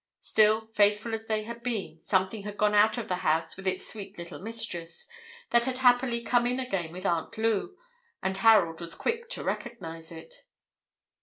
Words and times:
Still 0.23 0.65
faithful 0.73 1.13
as 1.13 1.27
they 1.27 1.43
had 1.43 1.61
been, 1.61 2.01
something 2.03 2.41
had 2.41 2.57
gone 2.57 2.73
out 2.73 2.97
of 2.97 3.07
the 3.07 3.17
house 3.17 3.55
with 3.55 3.67
its 3.67 3.85
sweet 3.87 4.17
little 4.17 4.39
mistress, 4.39 5.07
that 5.51 5.65
had 5.65 5.77
happily 5.77 6.23
come 6.23 6.47
in 6.47 6.59
again 6.59 6.91
with 6.91 7.05
Aunt 7.05 7.37
Lou, 7.37 7.77
and 8.19 8.35
Harold 8.37 8.79
was 8.81 8.95
quick 8.95 9.29
to 9.29 9.43
recognize 9.43 10.11
it. 10.11 10.43